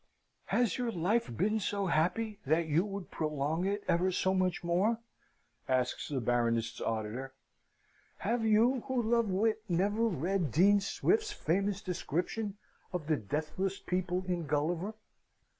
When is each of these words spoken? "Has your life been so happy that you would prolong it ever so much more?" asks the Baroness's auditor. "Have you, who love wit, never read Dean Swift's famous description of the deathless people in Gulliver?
"Has 0.45 0.79
your 0.79 0.91
life 0.91 1.29
been 1.37 1.59
so 1.59 1.85
happy 1.85 2.39
that 2.47 2.65
you 2.65 2.83
would 2.83 3.11
prolong 3.11 3.65
it 3.67 3.83
ever 3.87 4.11
so 4.11 4.33
much 4.33 4.63
more?" 4.63 4.97
asks 5.69 6.07
the 6.09 6.19
Baroness's 6.19 6.81
auditor. 6.81 7.35
"Have 8.17 8.43
you, 8.43 8.79
who 8.87 8.99
love 8.99 9.29
wit, 9.29 9.61
never 9.69 10.05
read 10.07 10.51
Dean 10.51 10.79
Swift's 10.81 11.31
famous 11.31 11.83
description 11.83 12.57
of 12.91 13.05
the 13.05 13.15
deathless 13.15 13.77
people 13.77 14.25
in 14.27 14.47
Gulliver? 14.47 14.95